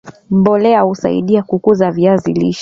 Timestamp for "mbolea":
0.29-0.81